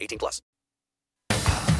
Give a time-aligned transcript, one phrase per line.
[0.00, 0.40] 18 plus.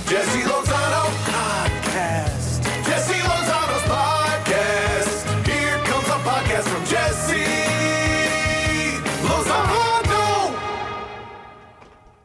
[0.07, 2.65] Jesse Lozano podcast.
[2.87, 5.47] Jesse Lozano's podcast.
[5.47, 7.45] Here comes a podcast from Jesse
[9.27, 9.89] Lozano.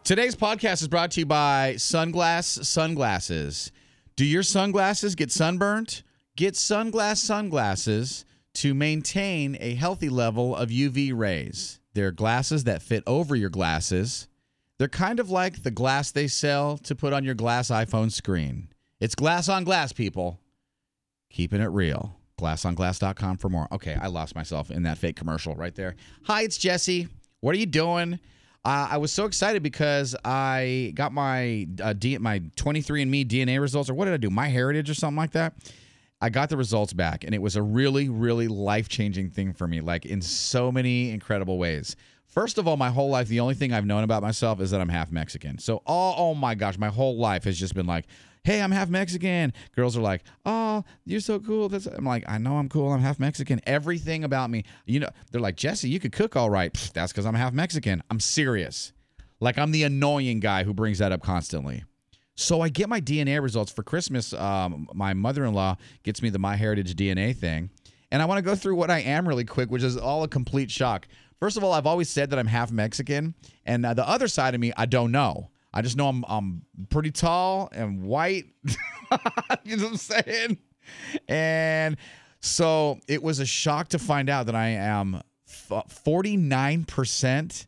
[0.03, 3.71] Today's podcast is brought to you by Sunglass Sunglasses.
[4.15, 6.03] Do your sunglasses get sunburnt?
[6.35, 8.25] Get Sunglass Sunglasses
[8.55, 11.79] to maintain a healthy level of UV rays.
[11.93, 14.27] They're glasses that fit over your glasses.
[14.83, 18.67] They're kind of like the glass they sell to put on your glass iPhone screen.
[18.99, 20.41] It's glass on glass, people.
[21.29, 22.17] Keeping it real.
[22.37, 23.69] Glassonglass.com for more.
[23.71, 25.95] Okay, I lost myself in that fake commercial right there.
[26.23, 27.07] Hi, it's Jesse.
[27.39, 28.19] What are you doing?
[28.65, 33.89] Uh, I was so excited because I got my uh, D- my 23andMe DNA results,
[33.89, 34.29] or what did I do?
[34.29, 35.53] My Heritage or something like that.
[36.19, 39.65] I got the results back, and it was a really, really life changing thing for
[39.65, 41.95] me, like in so many incredible ways.
[42.33, 44.81] First of all, my whole life, the only thing I've known about myself is that
[44.81, 45.59] I'm half Mexican.
[45.59, 48.07] So, oh, oh my gosh, my whole life has just been like,
[48.43, 49.53] hey, I'm half Mexican.
[49.75, 51.69] Girls are like, oh, you're so cool.
[51.69, 52.91] That's, I'm like, I know I'm cool.
[52.91, 53.61] I'm half Mexican.
[53.67, 56.73] Everything about me, you know, they're like, Jesse, you could cook all right.
[56.73, 58.01] Pfft, that's because I'm half Mexican.
[58.09, 58.93] I'm serious.
[59.39, 61.83] Like, I'm the annoying guy who brings that up constantly.
[62.33, 64.33] So I get my DNA results for Christmas.
[64.33, 67.69] Um, my mother in law gets me the MyHeritage DNA thing.
[68.11, 70.27] And I want to go through what I am really quick, which is all a
[70.27, 71.07] complete shock.
[71.43, 73.35] First of all, I've always said that I'm half Mexican.
[73.65, 75.49] And uh, the other side of me, I don't know.
[75.73, 78.45] I just know I'm, I'm pretty tall and white.
[79.65, 80.57] you know what I'm saying?
[81.27, 81.97] And
[82.39, 87.65] so it was a shock to find out that I am 49%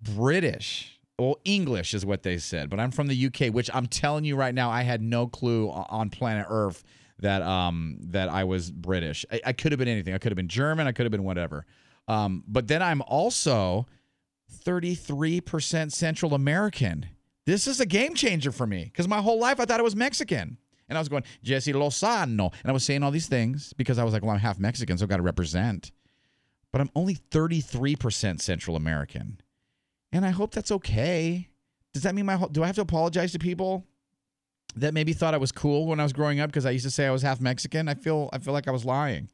[0.00, 0.98] British.
[1.18, 4.34] Well, English is what they said, but I'm from the UK, which I'm telling you
[4.34, 6.82] right now, I had no clue on planet Earth
[7.18, 9.26] that um that I was British.
[9.30, 10.14] I, I could have been anything.
[10.14, 10.86] I could have been German.
[10.86, 11.66] I could have been whatever.
[12.10, 13.86] Um, but then I'm also
[14.66, 17.06] 33% Central American.
[17.46, 19.94] This is a game changer for me because my whole life I thought it was
[19.94, 20.58] Mexican.
[20.88, 22.52] And I was going, Jesse Lozano.
[22.62, 24.98] And I was saying all these things because I was like, well, I'm half Mexican,
[24.98, 25.92] so I've got to represent.
[26.72, 29.40] But I'm only 33% Central American.
[30.10, 31.48] And I hope that's okay.
[31.94, 33.86] Does that mean my whole, do I have to apologize to people
[34.74, 36.90] that maybe thought I was cool when I was growing up because I used to
[36.90, 37.88] say I was half Mexican?
[37.88, 39.28] I feel I feel like I was lying.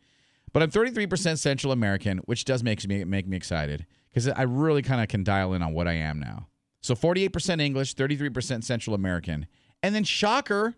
[0.56, 4.81] But I'm 33% Central American, which does make me make me excited because I really
[4.81, 6.49] kind of can dial in on what I am now.
[6.81, 9.49] So 48% English, 33% Central American,
[9.83, 10.75] and then shocker,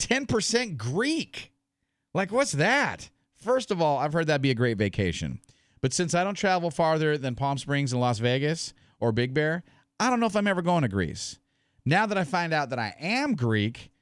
[0.00, 1.52] 10% Greek.
[2.12, 3.08] Like what's that?
[3.36, 5.38] First of all, I've heard that'd be a great vacation.
[5.80, 9.62] But since I don't travel farther than Palm Springs and Las Vegas or Big Bear,
[10.00, 11.38] I don't know if I'm ever going to Greece.
[11.84, 13.92] Now that I find out that I am Greek,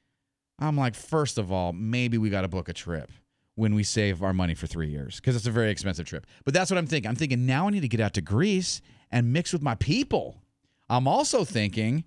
[0.57, 3.11] I'm like, first of all, maybe we got to book a trip
[3.59, 6.25] when we save our money for three years because it's a very expensive trip.
[6.45, 7.09] But that's what I'm thinking.
[7.09, 8.81] I'm thinking now I need to get out to Greece
[9.11, 10.41] and mix with my people.
[10.89, 12.05] I'm also thinking,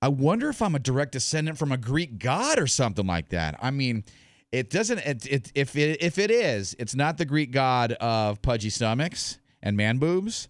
[0.00, 3.58] I wonder if I'm a direct descendant from a Greek god or something like that.
[3.60, 4.02] I mean,
[4.50, 4.98] it doesn't.
[5.00, 9.38] It, it, if it if it is, it's not the Greek god of pudgy stomachs
[9.62, 10.48] and man boobs.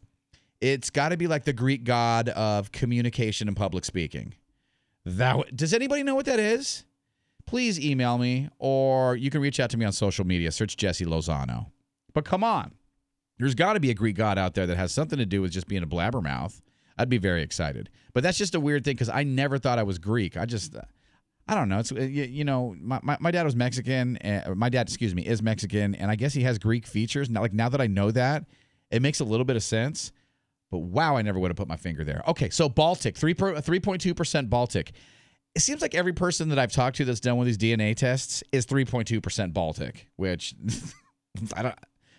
[0.60, 4.34] It's got to be like the Greek god of communication and public speaking.
[5.04, 6.84] That does anybody know what that is?
[7.48, 10.52] Please email me, or you can reach out to me on social media.
[10.52, 11.68] Search Jesse Lozano.
[12.12, 12.74] But come on,
[13.38, 15.52] there's got to be a Greek god out there that has something to do with
[15.52, 16.60] just being a blabbermouth.
[16.98, 17.88] I'd be very excited.
[18.12, 20.36] But that's just a weird thing because I never thought I was Greek.
[20.36, 20.76] I just,
[21.46, 21.78] I don't know.
[21.78, 24.18] It's uh, you, know, my, my, my dad was Mexican.
[24.18, 27.30] Uh, my dad, excuse me, is Mexican, and I guess he has Greek features.
[27.30, 28.44] Now, like now that I know that,
[28.90, 30.12] it makes a little bit of sense.
[30.70, 32.22] But wow, I never would have put my finger there.
[32.28, 34.92] Okay, so Baltic, three three point two percent Baltic.
[35.58, 37.96] It seems like every person that I've talked to that's done one of these DNA
[37.96, 40.54] tests is three point two percent Baltic, which
[41.56, 41.74] I don't.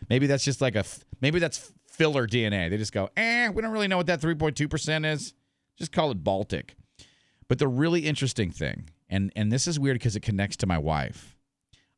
[0.10, 0.84] Maybe that's just like a
[1.22, 2.70] maybe that's filler DNA.
[2.70, 5.34] They just go, eh, we don't really know what that three point two percent is.
[5.78, 6.76] Just call it Baltic.
[7.48, 10.78] But the really interesting thing, and and this is weird because it connects to my
[10.78, 11.38] wife.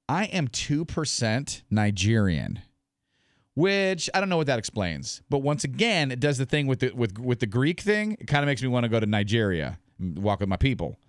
[0.07, 2.61] I am two percent Nigerian
[3.55, 5.23] which I don't know what that explains.
[5.29, 8.15] But once again, it does the thing with the with with the Greek thing.
[8.19, 10.99] It kind of makes me want to go to Nigeria, and walk with my people,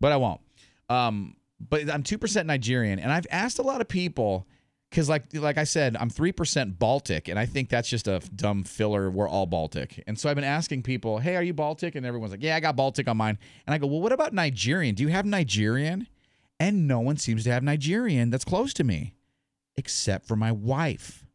[0.00, 0.40] but I won't.
[0.88, 4.46] Um, but I'm two percent Nigerian, and I've asked a lot of people,
[4.90, 8.20] because like like I said, I'm three percent Baltic, and I think that's just a
[8.34, 9.10] dumb filler.
[9.10, 12.32] We're all Baltic, and so I've been asking people, "Hey, are you Baltic?" And everyone's
[12.32, 14.94] like, "Yeah, I got Baltic on mine." And I go, "Well, what about Nigerian?
[14.94, 16.06] Do you have Nigerian?"
[16.58, 19.14] And no one seems to have Nigerian that's close to me,
[19.76, 21.26] except for my wife.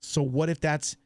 [0.00, 0.96] So what if that's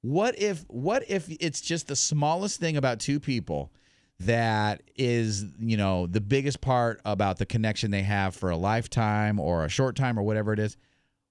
[0.00, 3.72] what if what if it's just the smallest thing about two people
[4.20, 9.38] that is, you know, the biggest part about the connection they have for a lifetime
[9.40, 10.76] or a short time or whatever it is?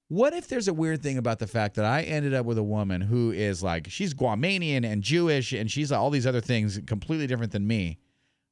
[0.10, 2.64] What if there's a weird thing about the fact that I ended up with a
[2.64, 7.26] woman who is like she's Guamanian and Jewish and she's all these other things completely
[7.26, 7.98] different than me,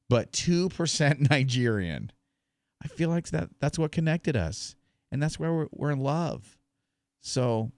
[0.08, 2.10] but 2% Nigerian.
[2.82, 4.74] I feel like that that's what connected us.
[5.12, 6.58] And that's where we're, we're in love.
[7.20, 7.70] So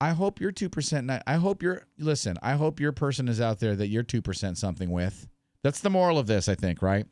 [0.00, 1.22] I hope you're 2%.
[1.26, 4.90] I hope you're, listen, I hope your person is out there that you're 2% something
[4.90, 5.28] with.
[5.62, 7.06] That's the moral of this, I think, right?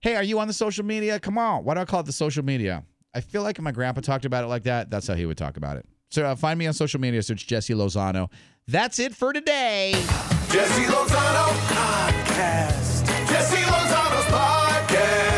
[0.00, 1.18] Hey, are you on the social media?
[1.18, 1.64] Come on.
[1.64, 2.84] Why do I call it the social media?
[3.14, 5.56] I feel like my grandpa talked about it like that, that's how he would talk
[5.56, 5.86] about it.
[6.10, 8.30] So uh, find me on social media, search Jesse Lozano.
[8.66, 9.92] That's it for today.
[10.50, 13.06] Jesse Lozano podcast.
[13.28, 15.37] Jesse Lozano's podcast.